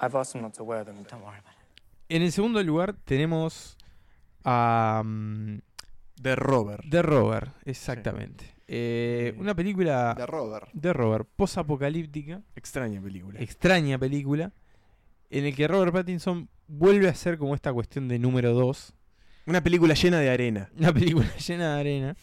[0.00, 0.96] I've asked them not to wear them.
[1.10, 1.82] Don't worry about it.
[2.08, 3.76] En el segundo lugar tenemos
[4.44, 5.58] a mm,
[6.16, 6.84] De Robert.
[6.90, 8.54] The Rover, exactamente.
[8.72, 10.68] Eh, una película De Robert.
[10.72, 13.40] de Robert, posapocalíptica, Extraña película.
[13.40, 14.52] extraña película,
[15.28, 18.92] en el que Robert Pattinson vuelve a ser como esta cuestión de número 2,
[19.46, 20.70] Una película llena de arena.
[20.78, 22.16] una película llena de arena,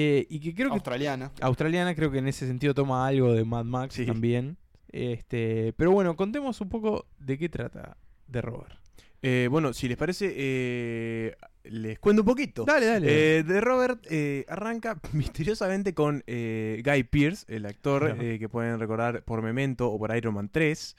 [0.00, 1.32] eh, y que creo que Australiana.
[1.40, 4.06] australiana, creo que en ese sentido toma algo de Mad Max Sí.
[4.06, 4.56] también.
[4.92, 7.96] Este, pero bueno, contemos un poco de qué trata
[8.30, 8.78] The Rover.
[9.20, 11.34] Eh, bueno, si les parece, eh,
[11.64, 12.64] les cuento un poquito.
[12.64, 13.38] Dale, dale.
[13.38, 18.78] Eh, de Robert eh, arranca misteriosamente con eh, Guy Pearce, el actor eh, que pueden
[18.78, 20.96] recordar por Memento o por Iron Man 3,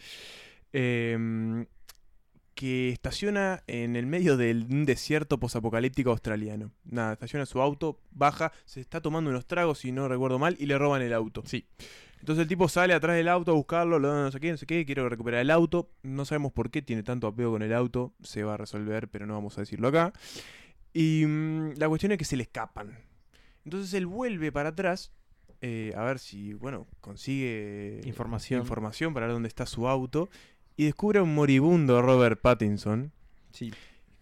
[0.73, 1.65] em,
[2.59, 6.73] que estaciona en el medio de un desierto posapocalíptico australiano.
[6.83, 10.65] Nada, estaciona su auto, baja, se está tomando unos tragos, si no recuerdo mal, y
[10.65, 11.41] le roban el auto.
[11.45, 11.65] Sí.
[12.19, 14.65] Entonces el tipo sale atrás del auto a buscarlo, lo no sé qué, no sé
[14.65, 15.89] qué, quiere recuperar el auto.
[16.03, 19.25] No sabemos por qué tiene tanto apego con el auto, se va a resolver, pero
[19.25, 20.11] no vamos a decirlo acá.
[20.93, 22.99] Y mm, la cuestión es que se le escapan.
[23.63, 25.13] Entonces él vuelve para atrás
[25.61, 28.59] eh, a ver si, bueno, consigue Información.
[28.59, 30.29] información para ver dónde está su auto.
[30.79, 33.11] Y descubre a un moribundo Robert Pattinson,
[33.51, 33.73] Sí.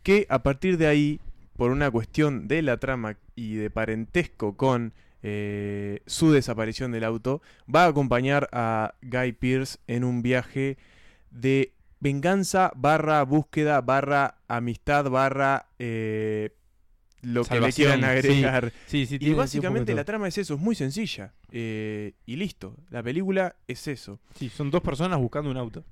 [0.01, 1.19] que a partir de ahí,
[1.55, 4.91] por una cuestión de la trama y de parentesco con
[5.21, 7.43] eh, su desaparición del auto,
[7.73, 10.77] va a acompañar a Guy Pearce en un viaje
[11.29, 16.55] de venganza barra búsqueda barra amistad barra eh,
[17.21, 18.71] lo que le quieran agregar.
[18.87, 21.33] Sí, sí, Y tiene- básicamente la trama es eso, es muy sencilla.
[21.51, 24.19] eh, y listo, la película es eso.
[24.35, 25.83] Sí, son dos personas buscando un auto.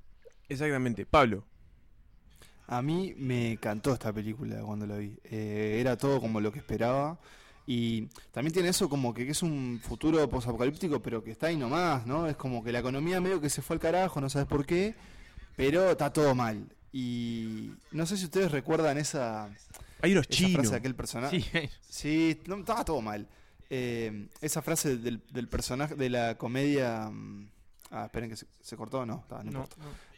[0.48, 1.06] Exactamente.
[1.06, 1.44] Pablo,
[2.68, 5.16] A mí me encantó esta película cuando la vi.
[5.24, 7.18] Eh, era todo como lo que esperaba.
[7.68, 11.56] Y también tiene eso como que, que es un futuro posapocalíptico, pero que está ahí
[11.56, 12.26] nomás, ¿no?
[12.28, 14.94] Es como que la economía medio que se fue al carajo, no sabes por qué,
[15.56, 16.72] pero está todo mal.
[16.92, 19.46] Y no sé si ustedes recuerdan esa,
[20.00, 20.52] hay unos esa chinos.
[20.54, 21.40] frase de aquel personaje.
[21.40, 23.28] Sí, Sí, no, estaba todo mal.
[23.68, 27.10] Eh, esa frase del, del personaje de la comedia.
[27.10, 27.50] mm,
[27.88, 29.76] Ah, esperen que se, se cortó, no, está, no no, importa.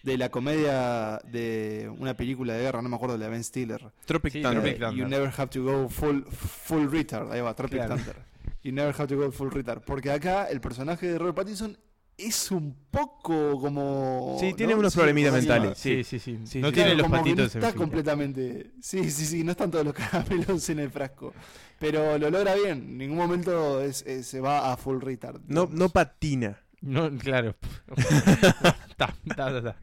[0.08, 3.92] De la comedia de una película de guerra, no me acuerdo, de la Ben Stiller.
[4.06, 4.62] Tropic Sí, Thunder.
[4.62, 4.96] Tropic Thunder.
[5.04, 7.30] You never have to go full, full retard.
[7.30, 7.96] Ahí va, Tropic Claro.
[7.96, 8.16] Thunder.
[8.62, 9.82] You never have to go full retard.
[9.82, 11.76] Porque acá el personaje de Robert Pattinson
[12.16, 14.36] es un poco como.
[14.40, 14.80] Sí, tiene ¿no?
[14.80, 15.76] unos Sí, problemitas mentales.
[15.78, 16.38] Sí, sí, sí.
[16.44, 16.74] Sí, no sí.
[16.74, 18.70] tiene Claro, los patitos está completamente.
[18.80, 21.34] Sí, sí, sí, no están todos los caramelos en el frasco.
[21.78, 22.78] Pero lo logra bien.
[22.78, 25.40] En ningún momento es- es- se va a full retard.
[25.46, 26.58] No, no patina.
[26.80, 27.54] No, claro.
[29.00, 29.76] Está, está, está, está.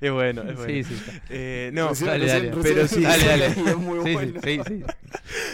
[0.00, 0.66] Es bueno, es bueno.
[0.72, 0.94] Sí, sí.
[0.94, 1.22] está.
[1.30, 2.50] Eh, no, Recién- dale, dale.
[2.52, 3.46] recién- Pero sí, Dale, dale.
[3.46, 4.40] es muy Sí, sí, bueno.
[4.42, 4.84] sí, sí.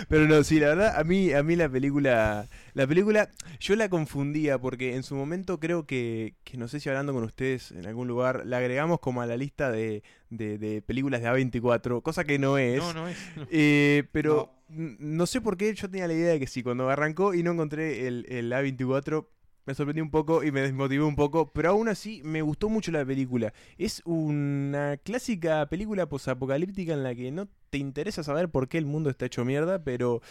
[0.08, 3.28] pero no, sí, la verdad, a mí, a mí la película, la película,
[3.60, 7.22] yo la confundía porque en su momento creo que, que no sé si hablando con
[7.24, 11.28] ustedes en algún lugar, la agregamos como a la lista de, de, de películas de
[11.28, 12.78] A24, cosa que no es.
[12.78, 13.16] No, no es.
[13.36, 13.46] no.
[13.50, 15.26] Eh, pero n- no.
[15.26, 18.06] sé por qué yo tenía la idea de que sí, cuando arrancó y no encontré
[18.06, 19.26] el, el A24,
[19.66, 22.92] me sorprendí un poco y me desmotivé un poco, pero aún así me gustó mucho
[22.92, 23.52] la película.
[23.78, 28.86] Es una clásica película posapocalíptica en la que no te interesa saber por qué el
[28.86, 30.22] mundo está hecho mierda, pero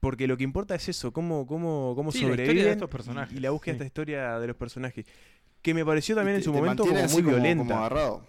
[0.00, 2.90] porque lo que importa es eso, cómo, cómo, cómo Sí, la historia de sobreviven estos
[2.90, 3.78] personajes, y la búsqueda sí.
[3.80, 5.04] de esta historia de los personajes.
[5.62, 7.64] Que me pareció también en su momento como muy como- violenta.
[7.64, 8.24] como agarrado.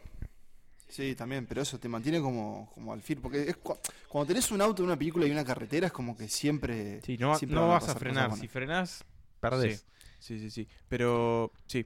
[0.90, 3.20] Sí, también, pero eso te mantiene como, como al fil.
[3.20, 6.30] Porque es cua- cuando tenés un auto, una película y una carretera, es como que
[6.30, 7.02] siempre.
[7.04, 8.36] Sí, no, siempre vas a pasar frenar.
[8.38, 9.04] Si frenás,
[9.40, 9.80] perdés.
[9.82, 9.86] Sí,
[10.20, 10.68] sí, sí.
[10.90, 11.86] Pero sí,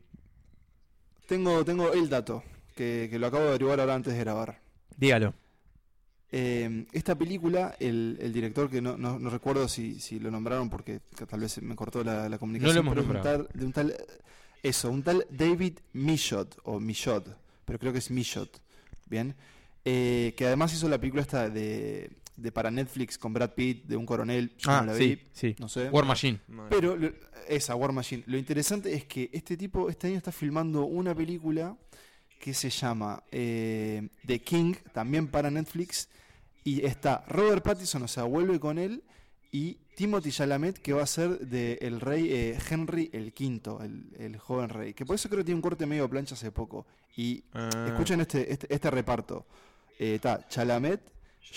[1.28, 2.44] Tengo, tengo el dato,
[2.76, 4.60] que, que lo acabo de averiguar ahora antes de grabar.
[4.98, 5.34] Dígalo.
[6.34, 10.70] Eh, esta película, el, el director, que no, no, no recuerdo si, si lo nombraron
[10.70, 12.78] porque que tal vez me cortó la, la comunicación.
[12.78, 13.46] hemos pero es un nombrado.
[13.48, 13.96] tal- de un tal,
[14.64, 17.24] eso, un tal David Michaud, o Michaud,
[17.66, 18.48] pero creo que es Michaud,
[19.10, 19.36] ¿bien?
[19.84, 22.12] Eh, que además hizo la película esta de,
[22.42, 25.22] de para Netflix con Brad Pitt, de un coronel, yo Ah, no la sí, vi,
[25.34, 25.56] sí.
[25.60, 25.90] no sé.
[25.90, 26.40] War Machine.
[26.70, 27.12] Pero lo-
[27.48, 28.24] esa, War Machine.
[28.28, 31.76] Lo interesante es que este tipo este año está filmando una película
[32.40, 36.10] que se llama eh, The King, también para Netflix.
[36.64, 39.04] Y está Robert Pattinson, o sea, vuelve con él.
[39.52, 44.06] Y Timothy Chalamet, que va a ser de el rey eh, Henry el V, el,
[44.18, 44.94] el joven rey.
[44.94, 46.86] Que por eso creo que tiene un corte medio plancha hace poco.
[47.18, 47.86] Y Ah.
[47.90, 49.46] escuchen este, este, este reparto.
[50.00, 51.02] Eh, Está Chalamet,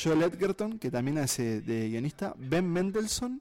[0.02, 3.40] Joel Edgerton, que también hace de guionista, Ben Mendelssohn,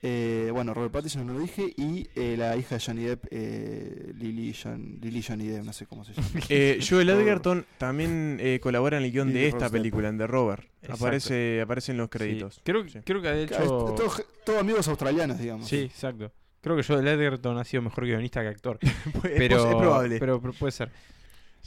[0.00, 1.74] Eh, bueno, Robert Pattinson no lo dije.
[1.76, 5.86] Y eh, la hija de Johnny Depp, eh, Lily, John, Lily Johnny Depp, no sé
[5.86, 6.28] cómo se llama.
[6.48, 9.72] Eh, Joel Edgerton también eh, colabora en el guion Lily de esta Rose Depp.
[9.72, 10.68] película, en The Rover.
[10.82, 11.04] Exacto.
[11.04, 12.10] Aparece, aparece en los Sí.
[12.10, 12.60] créditos.
[12.62, 13.00] Creo, Sí.
[13.04, 13.88] creo que de Claro, hecho.
[13.88, 15.66] es todo, ge- todo amigos australianos, digamos.
[15.66, 16.30] Sí, exacto.
[16.60, 18.78] Creo que Joel Edgerton ha sido mejor guionista que actor.
[19.20, 20.18] Pues, pero, es probable.
[20.20, 20.90] Pero, pero puede ser.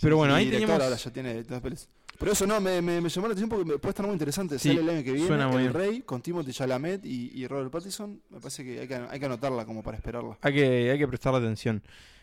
[0.01, 0.79] Pero bueno, ahí teníamos.
[0.81, 1.89] ahora ya tiene dos pelis.
[2.21, 4.57] Pero eso no, me, me, me llamó la atención porque me- puede estar muy interesante.
[4.59, 5.73] Sí, Sale el año que viene, suena muy El bien.
[5.73, 8.21] Rey, con Timothy Chalamet y, y Robert Pattinson.
[8.29, 10.37] Me parece que hay, que hay que anotarla como para esperarla.
[10.41, 11.81] Hay que, hay que prestarle atención.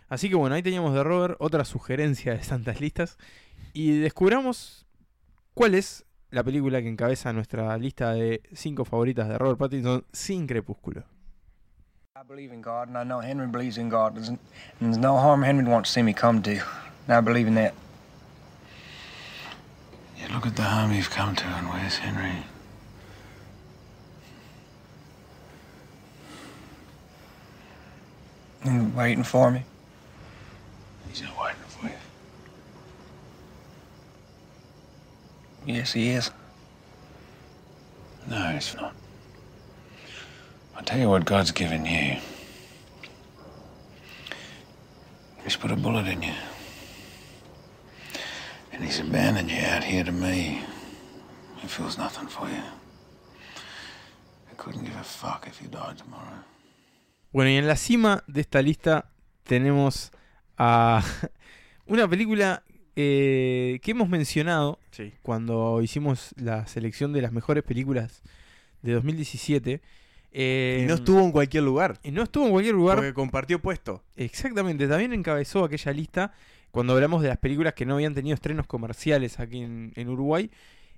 [0.08, 3.18] Así que bueno, ahí teníamos de Robert otra sugerencia de tantas listas.
[3.74, 4.86] Y descubramos
[5.52, 10.46] cuál es la película que encabeza nuestra lista de cinco favoritas de Robert Pattinson sin
[10.46, 11.02] crepúsculo.
[12.14, 14.14] I believe in God, and I know Henry believes in God.
[14.14, 14.38] There's, and
[14.80, 16.50] there's no harm Henry wants to see me come to.
[17.08, 17.74] And I believe in that.
[20.32, 22.44] Look at the harm you've come to, and where's Henry?
[28.62, 29.62] He's waiting for me.
[31.08, 31.92] He's not waiting for you.
[35.74, 36.30] Yes, he is.
[38.28, 38.94] No, he's not.
[40.76, 42.18] I'll tell you what God's given you.
[45.42, 46.34] He's put a bullet in you.
[48.78, 50.60] And he's abandoned you out here to me.
[51.60, 52.62] He feels nothing for you.
[54.50, 56.44] I couldn't give a fuck if you died tomorrow.
[57.32, 59.10] Bueno, y en la cima de esta lista
[59.42, 60.12] tenemos
[60.56, 61.02] a
[61.86, 62.62] una película
[62.96, 65.12] eh, que hemos mencionado Sí.
[65.22, 68.22] cuando hicimos la selección de las mejores películas
[68.82, 69.80] de 2017.
[70.32, 71.98] eh, Y no estuvo en cualquier lugar.
[72.02, 72.96] y no estuvo en cualquier lugar.
[72.96, 74.02] Porque compartió puesto.
[74.16, 76.32] Exactamente, también encabezó aquella lista
[76.70, 80.50] cuando hablamos de las películas que no habían tenido estrenos comerciales aquí en, en Uruguay,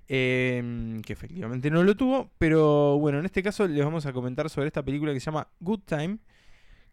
[0.07, 4.49] eh, que efectivamente no lo tuvo, pero bueno, en este caso les vamos a comentar
[4.49, 6.17] sobre esta película que se llama Good Time,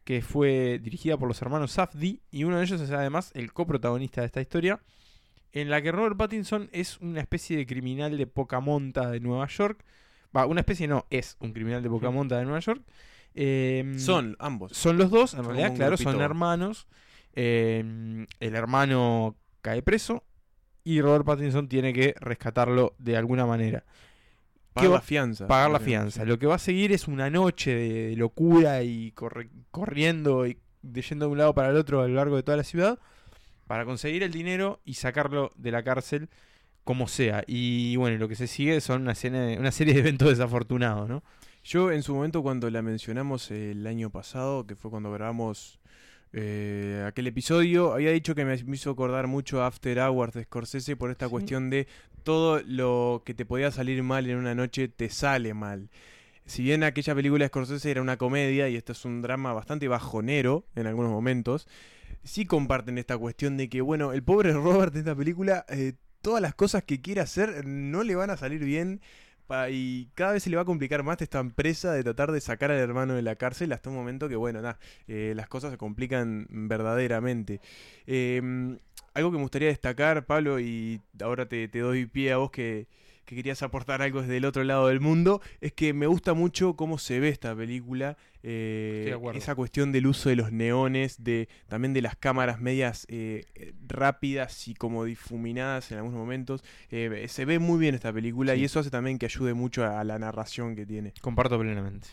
[0.04, 4.20] que fue dirigida por los hermanos Safdie y uno de ellos es además el coprotagonista
[4.20, 4.80] de esta historia,
[5.52, 9.48] en la que Robert Pattinson es una especie de criminal de poca monta de Nueva
[9.48, 9.84] York.
[10.36, 12.82] Va, una especie no, es un criminal de poca monta de Nueva York.
[13.34, 14.72] Eh, Son ambos.
[14.76, 16.86] son los dos, en Son realidad, claro, son hermanos.
[17.34, 20.24] Eh, el hermano cae preso
[20.84, 23.84] y Robert Pattinson tiene que rescatarlo de alguna manera.
[24.72, 25.46] Pagar la fianza.
[25.46, 26.24] Pagar la fianza.
[26.24, 31.02] Lo que va a seguir es una noche de locura y corre- corriendo y de
[31.02, 32.98] yendo de un lado para el otro a lo largo de toda la ciudad
[33.66, 36.28] para conseguir el dinero y sacarlo de la cárcel
[36.84, 37.42] como sea.
[37.46, 41.22] Y bueno, lo que se sigue son una, escena- una serie de eventos desafortunados, ¿no?
[41.64, 45.80] Yo en su momento cuando la mencionamos el año pasado, que fue cuando grabamos
[46.32, 51.10] eh, aquel episodio, había dicho que me hizo acordar mucho After Hours de Scorsese por
[51.10, 51.30] esta Sí.
[51.30, 51.86] cuestión de
[52.22, 55.88] todo lo que te podía salir mal en una noche te sale mal.
[56.44, 59.88] Si bien aquella película de Scorsese era una comedia y esto es un drama bastante
[59.88, 61.66] bajonero en algunos momentos,
[62.24, 66.42] sí comparten esta cuestión de que, bueno, el pobre Robert de esta película, eh, todas
[66.42, 69.00] las cosas que quiere hacer no le van a salir bien
[69.70, 72.70] y cada vez se le va a complicar más esta empresa de tratar de sacar
[72.70, 75.78] al hermano de la cárcel hasta un momento que, bueno, nada, eh, las cosas se
[75.78, 77.60] complican verdaderamente.
[78.06, 78.40] Eh,
[79.14, 82.86] algo que me gustaría destacar, Pablo, y ahora te, te doy pie a vos que,
[83.28, 86.76] que querías aportar algo desde el otro lado del mundo, es que me gusta mucho
[86.76, 88.16] cómo se ve esta película.
[88.42, 93.44] eh, esa cuestión del uso de los neones, de también de las cámaras medias eh,
[93.54, 96.64] eh, rápidas y como difuminadas en algunos momentos.
[96.90, 98.60] Eh, se ve muy bien esta película Sí.
[98.60, 101.12] y eso hace también que ayude mucho a, a la narración que tiene.
[101.20, 102.08] Comparto plenamente.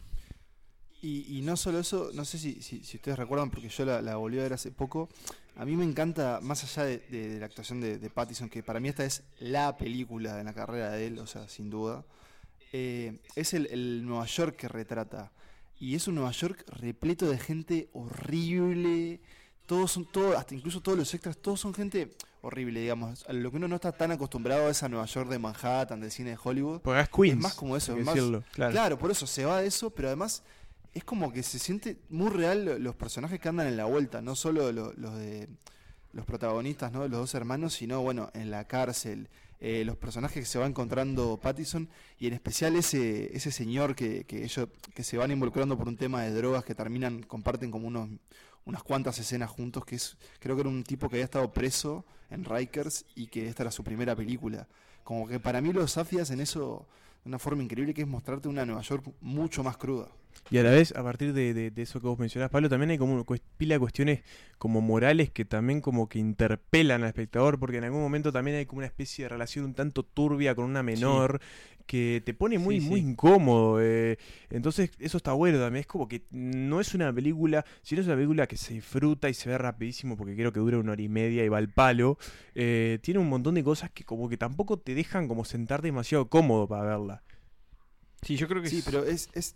[1.06, 4.02] Y, y no solo eso, no sé si, si, si ustedes recuerdan, porque yo la,
[4.02, 5.08] la volví a ver hace poco.
[5.56, 8.64] A mí me encanta, más allá de, de- de la actuación de, de Pattison, que
[8.64, 12.04] para mí esta es la película en la carrera de él, o sea, sin duda.
[12.74, 15.32] eh, es el, el Nueva York que retrata.
[15.80, 19.20] Y es un Nueva York repleto de gente horrible.
[19.66, 23.26] Todos son, todos, hasta incluso todos los extras, todos son gente horrible, digamos.
[23.28, 26.12] A lo que uno no está tan acostumbrado es a Nueva York de Manhattan, del
[26.12, 26.82] cine de Hollywood.
[26.82, 27.38] Porque es Queens.
[27.38, 28.72] Es más como eso, es más- decirlo, claro.
[28.72, 30.44] Claro, por eso se va de eso, pero además
[30.96, 34.22] es como que se siente muy real lo- los personajes que andan en la vuelta,
[34.24, 35.48] no solo lo- los de
[36.14, 37.02] los protagonistas, ¿no?
[37.08, 39.30] Los dos hermanos, sino bueno, en la cárcel,
[39.60, 44.24] eh, los personajes que se va encontrando Pattison y en especial ese ese señor que,
[44.26, 47.88] que ellos que se van involucrando por un tema de drogas que terminan comparten como
[47.88, 48.10] unos
[48.66, 52.06] unas cuantas escenas juntos que es creo que era un tipo que había estado preso
[52.30, 54.68] en Rikers y que esta era su primera película.
[55.04, 56.88] Como que para mí los Safias en eso
[57.24, 60.10] de una forma increíble que es mostrarte una Nueva York mucho más cruda.
[60.52, 62.92] Y a la vez, a partir de, de- de eso que vos mencionás, Pablo, también
[62.92, 63.24] hay como una
[63.58, 64.22] pila de cuestiones
[64.58, 68.66] como morales que también como que interpelan al espectador, porque en algún momento también hay
[68.66, 71.42] como una especie de relación un tanto turbia con una menor
[71.88, 73.08] que te pone muy, Sí, muy sí.
[73.08, 73.80] incómodo.
[73.82, 74.18] eh.
[74.50, 75.82] Entonces, eso está bueno también.
[75.82, 79.30] Es como que no es una película, si no es una película que se disfruta
[79.30, 81.70] y se ve rapidísimo, porque creo que dura una hora y media y va al
[81.70, 82.18] palo,
[82.56, 86.28] eh, tiene un montón de cosas que como que tampoco te dejan como sentar demasiado
[86.30, 87.24] cómodo para verla.
[88.22, 89.30] Sí, yo creo que Sí, es- pero es.
[89.34, 89.56] es...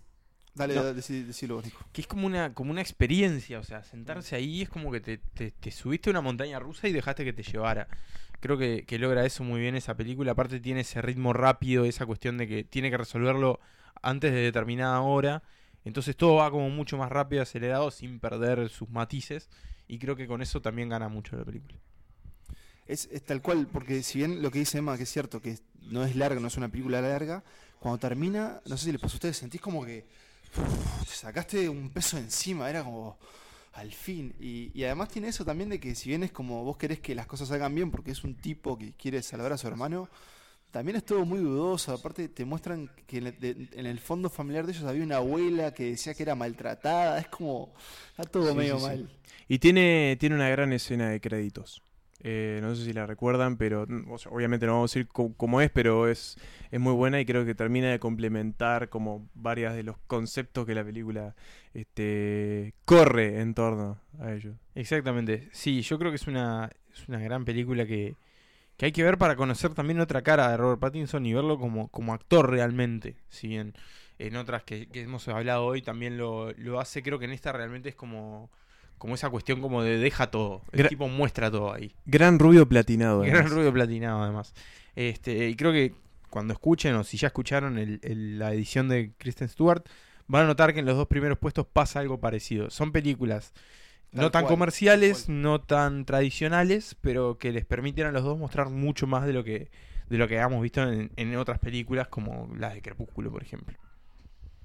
[0.60, 0.84] Dale, No.
[0.84, 1.80] dale, decí- Nico.
[1.91, 5.17] que es como una, como una experiencia, o sea, sentarse ahí es como que te,
[5.17, 7.88] te- te subiste a una montaña rusa y dejaste que te llevara.
[8.41, 12.06] Creo que, que logra eso muy bien esa película, aparte tiene ese ritmo rápido, esa
[12.06, 13.60] cuestión de que tiene que resolverlo
[14.02, 15.43] antes de determinada hora,
[15.86, 19.50] entonces todo va como mucho más rápido, acelerado, sin perder sus matices,
[19.88, 21.76] y creo que con eso también gana mucho la película.
[22.88, 25.58] Es, es tal cual, porque si bien lo que dice Emma, que es cierto, que
[25.91, 27.43] no es larga, no es una película larga,
[27.80, 30.06] cuando termina, no sé si les pasó a ustedes, sentís como que
[31.08, 33.18] sacaste un peso encima, era como
[33.74, 34.34] al fin.
[34.40, 37.16] Y, y además tiene eso también de que si bien es como vos querés que
[37.16, 40.10] las cosas salgan bien, porque es un tipo que quiere salvar a su hermano,
[40.72, 41.94] también es todo muy dudoso.
[41.94, 45.18] Aparte te muestran que en el, de- en el fondo familiar de ellos había una
[45.18, 47.74] abuela que decía que era maltratada, es como,
[48.12, 49.04] está todo Sí, medio sí, sí.
[49.04, 49.10] mal.
[49.48, 51.82] Y tiene, tiene una gran escena de créditos.
[52.21, 55.71] Eh, no sé si la recuerdan, pero mm, obviamente no vamos a decir cómo es,
[55.71, 56.38] pero es,
[56.69, 60.75] es muy buena y creo que termina de complementar como varias de los conceptos que
[60.75, 61.36] la película
[61.73, 64.55] este, corre en torno a ellos.
[64.75, 68.17] Exactamente, sí, yo creo que es una, es una gran película que,
[68.75, 71.88] que hay que ver para conocer también otra cara de Robert Pattinson y verlo como,
[71.89, 73.17] como actor realmente.
[73.29, 73.73] Si bien
[74.17, 77.53] en otras que, que hemos hablado hoy también lo, lo hace, creo que en esta
[77.53, 78.51] realmente es como,
[79.00, 80.62] como esa cuestión como de deja todo.
[80.72, 81.92] El Gra- tipo muestra todo ahí.
[82.06, 83.22] Gran rubio platinado.
[83.22, 83.52] Gran además.
[83.52, 84.54] rubio platinado además.
[84.96, 85.94] Este, y creo que
[86.30, 89.84] cuando escuchen o si ya escucharon el- el- la edición de Kristen Stewart,
[90.28, 92.70] van a notar que en los dos primeros puestos pasa algo parecido.
[92.70, 93.52] Son películas
[94.12, 98.24] Tal no tan cual, comerciales, tal no tan tradicionales, pero que les permiten a los
[98.24, 99.70] dos mostrar mucho más de lo que
[100.10, 103.78] de lo que habíamos visto en, en otras películas como las de Crepúsculo, por ejemplo.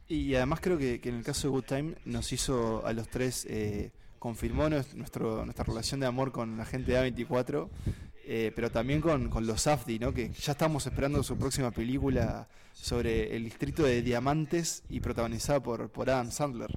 [0.08, 3.08] Y además creo que, que en el caso de Good Time nos hizo a los
[3.08, 3.90] tres, eh,
[4.24, 7.68] confirmó nues- nuestro, nuestra relación de amor con la gente de A24,
[8.26, 10.14] eh, pero también con, con los Safdie, ¿no?
[10.14, 15.90] que ya estamos esperando su próxima película sobre el distrito de Diamantes y protagonizada por,
[15.90, 16.70] por Adam Sandler.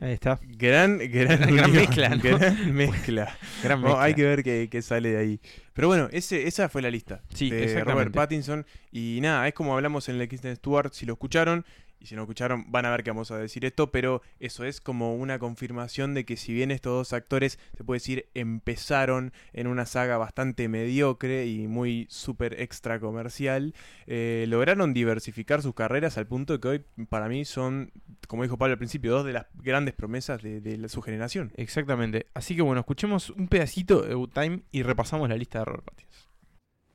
[0.00, 0.40] Ahí está.
[0.42, 2.22] Gran, gran, mezcla, ¿no?
[2.22, 3.38] Gran mezcla.
[3.62, 4.02] Gran No, mezcla.
[4.02, 5.40] hay que ver qué, qué sale de ahí.
[5.74, 7.92] Pero bueno, ese, esa fue la lista Sí, de exactamente.
[7.92, 8.66] Robert Pattinson.
[8.90, 10.92] Y nada, es como hablamos en el Kristen Stewart.
[10.92, 11.64] Si lo escucharon
[12.00, 13.90] y si no escucharon, van a ver que vamos a decir esto.
[13.92, 17.96] Pero eso es como una confirmación de que, si bien estos dos actores, se puede
[17.96, 23.74] decir, empezaron en una saga bastante mediocre y muy súper extra comercial,
[24.06, 27.92] eh, lograron diversificar sus carreras al punto de que hoy, para mí, son,
[28.28, 31.52] como dijo Pablo al principio, dos de las grandes promesas de, de la- su generación.
[31.56, 32.26] Exactamente.
[32.34, 36.30] Así que bueno, escuchemos un pedacito de Time y repasamos la lista de Robert Pattinson.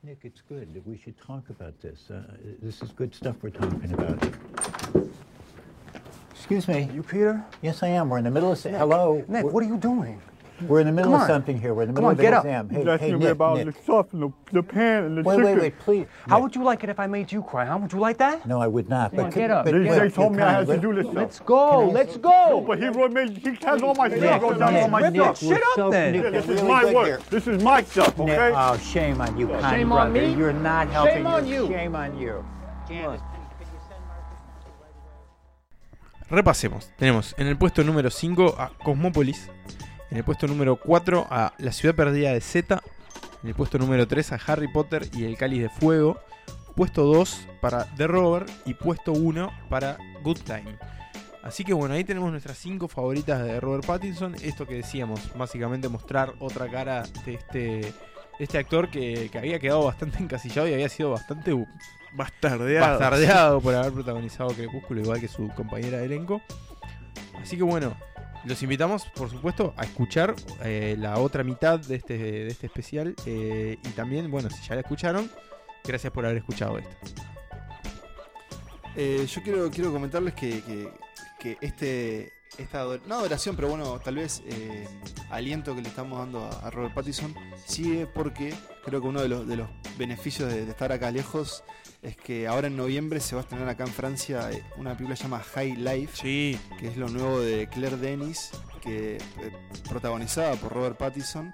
[0.03, 0.67] Nick, it's good.
[0.85, 2.11] We should talk about this.
[2.11, 2.21] Uh,
[2.61, 4.21] this is good stuff we're talking about.
[6.47, 6.87] Excuse me.
[6.93, 7.43] You Peter?
[7.63, 8.07] Yes, I am.
[8.07, 8.63] We're in the middle of.
[8.63, 9.15] Nick, Hello.
[9.27, 10.21] Nick, We're- what are you doing?
[10.67, 11.73] We're in the middle of something here.
[11.73, 12.69] We're in the Come middle on, of get an exam.
[12.69, 13.65] Hey, You hey, asking Nick, me about Nick.
[13.75, 15.51] the stuff and the, the pan and the Wait, chicken.
[15.53, 16.05] wait, wait, please.
[16.29, 16.43] How Nick.
[16.43, 17.77] would you like it if I made you cry, huh?
[17.77, 18.45] Would you like that?
[18.45, 19.11] No, I would not.
[19.11, 19.97] Come on, could- get up, but get Nick, up.
[19.97, 20.55] you're They told me I kind.
[20.55, 21.15] had to Let- do this stuff.
[21.15, 22.29] Let's go, Can I- let's go.
[22.51, 24.87] No, but he wrote me, he has all my Nick, stuff, wrote down Nick, all
[24.89, 25.43] my Nick, stuff.
[25.43, 26.13] we're so- then.
[26.13, 27.05] Nick, Yeah, this we're is really my good work.
[27.07, 27.19] here.
[27.31, 28.53] This is my stuff, okay?
[28.55, 30.33] oh, shame on you, kind Shame on me?
[30.35, 31.15] You're not helping.
[31.15, 31.67] Shame on you.
[31.67, 32.45] Shame on you.
[32.87, 33.19] Candace,
[36.35, 36.91] Repasemos.
[36.97, 39.49] Tenemos en el puesto número 5 a Cosmópolis.
[40.11, 42.83] En el puesto número 4 a La ciudad perdida de Z.
[43.41, 46.19] En el puesto número 3 a Harry Potter y el cáliz de fuego.
[46.75, 48.47] Puesto 2 para The Rover.
[48.65, 50.77] Y puesto 1 para Good Time.
[51.41, 54.35] Así que bueno, ahí tenemos nuestras 5 favoritas de Robert Pattinson.
[54.43, 57.93] Esto que decíamos, básicamente mostrar otra cara de este,
[58.39, 61.53] este actor que, que había quedado bastante encasillado y había sido bastante
[62.15, 62.87] Bastardeado.
[62.99, 66.41] bastardeado por haber protagonizado Crepúsculo, igual que su compañera de elenco.
[67.41, 67.95] Así que bueno,
[68.45, 73.15] los invitamos, por supuesto, a escuchar eh, la otra mitad de este, de este especial.
[73.25, 75.29] eh, y también, bueno, si ya la escucharon,
[75.83, 76.95] gracias por haber escuchado esto.
[78.95, 80.89] Eh, yo quiero, quiero comentarles que, que-
[81.39, 84.87] que este, esta ador- no adoración, pero bueno, tal vez eh,
[85.29, 87.33] aliento que le estamos dando a, a Robert Pattinson
[87.65, 88.53] sigue porque
[88.83, 91.63] creo que uno de los, de los beneficios de, de estar acá lejos
[92.01, 95.15] es que ahora en noviembre se va a estrenar acá en Francia eh, una película
[95.15, 96.17] llamada High Life,
[96.79, 98.51] que es lo nuevo de Claire Denis,
[98.81, 99.19] que eh,
[99.89, 101.53] protagonizada por Robert Pattinson,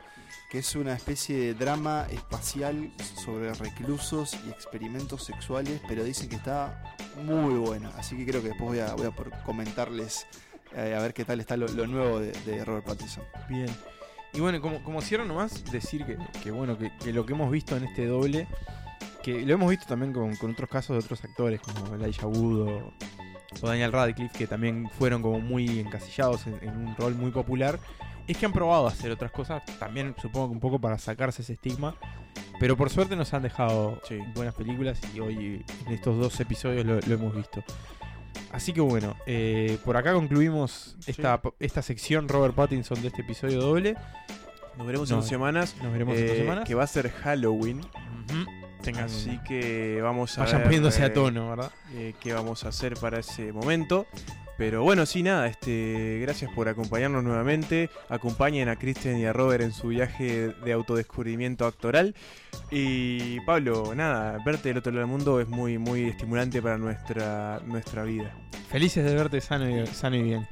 [0.49, 2.91] que es una especie de drama espacial
[3.23, 6.83] sobre reclusos y experimentos sexuales, pero dicen que está
[7.23, 10.25] muy buena, así que creo que después voy a, voy a por comentarles
[10.75, 13.23] eh, a ver qué tal está lo, lo nuevo de, de Robert Pattinson.
[13.49, 13.69] Bien.
[14.33, 17.51] Y bueno, como, como cierro nomás, decir que, que bueno, que, que lo que hemos
[17.51, 18.47] visto en este doble,
[19.23, 22.61] que lo hemos visto también con, con otros casos de otros actores, como Elijah Wood
[22.61, 22.93] o,
[23.61, 27.77] o Daniel Radcliffe, que también fueron como muy encasillados en, en un rol muy popular,
[28.25, 31.41] es que han probado a hacer otras cosas, también supongo que un poco para sacarse
[31.41, 31.95] ese estigma,
[32.57, 33.99] pero por suerte nos han dejado
[34.35, 37.63] buenas películas y hoy en estos dos episodios lo, lo hemos visto.
[38.51, 43.61] Así que bueno, eh, por acá concluimos esta, esta sección Robert Pattinson de este episodio
[43.61, 43.95] doble.
[44.77, 45.75] Nos veremos No, en dos semanas.
[45.81, 46.67] Nos veremos en dos eh, semanas.
[46.67, 47.81] Que va a ser Halloween.
[49.03, 51.71] Así que vamos a Vayan ver, poniéndose a tono, ¿verdad?
[51.93, 54.07] eh, qué vamos a hacer para ese momento.
[54.61, 57.89] Pero bueno, sí, nada, este, gracias por acompañarnos nuevamente.
[58.09, 62.13] Acompañen a Kristen y a Robert en su viaje de autodescubrimiento actoral.
[62.69, 67.59] Y Pablo, nada, verte del otro lado del mundo es muy, muy estimulante para nuestra,
[67.65, 68.35] nuestra vida.
[68.69, 70.47] Felices de verte sano y, sano y bien.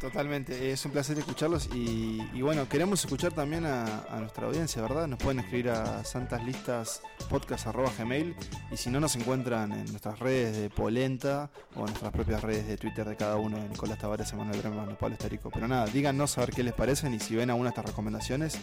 [0.00, 5.08] Totalmente, es un placer escucharlos y, bueno, queremos escuchar también a, nuestra audiencia, ¿verdad?
[5.08, 8.36] Nos pueden escribir a santaslistaspodcast.gmail
[8.70, 12.68] y si no nos encuentran en nuestras redes de Polenta o en nuestras propias redes
[12.68, 15.50] de Twitter de cada uno, de Nicolás Tavares, Emanuel Bremer, Pablo Estarico.
[15.50, 18.56] Pero nada, díganos a ver qué les parecen y si ven alguna de estas recomendaciones,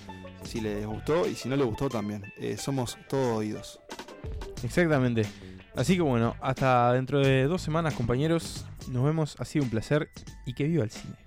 [0.43, 2.23] si les gustó y si no les gustó también.
[2.38, 3.82] Eh, somos todos oídos.
[4.63, 5.26] Exactamente.
[5.76, 8.65] Así que bueno, hasta dentro de dos semanas, compañeros.
[8.89, 9.36] Nos vemos.
[9.39, 10.09] Ha sido un placer
[10.45, 11.24] y que viva el cine.